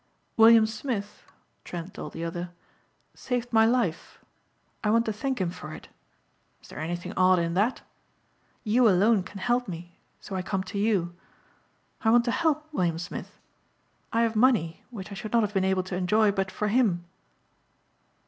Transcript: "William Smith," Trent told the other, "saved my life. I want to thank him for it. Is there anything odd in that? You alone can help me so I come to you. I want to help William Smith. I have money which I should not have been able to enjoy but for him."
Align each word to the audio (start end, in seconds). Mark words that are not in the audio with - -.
"William 0.35 0.65
Smith," 0.65 1.31
Trent 1.63 1.93
told 1.93 2.13
the 2.13 2.23
other, 2.23 2.49
"saved 3.13 3.53
my 3.53 3.67
life. 3.67 4.17
I 4.83 4.89
want 4.89 5.05
to 5.05 5.13
thank 5.13 5.39
him 5.39 5.51
for 5.51 5.75
it. 5.75 5.89
Is 6.59 6.69
there 6.69 6.79
anything 6.79 7.13
odd 7.15 7.37
in 7.37 7.53
that? 7.53 7.83
You 8.63 8.89
alone 8.89 9.21
can 9.21 9.37
help 9.37 9.67
me 9.67 9.99
so 10.19 10.35
I 10.35 10.41
come 10.41 10.63
to 10.63 10.79
you. 10.79 11.15
I 12.03 12.09
want 12.09 12.25
to 12.25 12.31
help 12.31 12.67
William 12.73 12.97
Smith. 12.97 13.37
I 14.11 14.21
have 14.23 14.35
money 14.35 14.83
which 14.89 15.11
I 15.11 15.13
should 15.13 15.33
not 15.33 15.43
have 15.43 15.53
been 15.53 15.63
able 15.63 15.83
to 15.83 15.95
enjoy 15.95 16.31
but 16.31 16.49
for 16.49 16.67
him." 16.69 17.05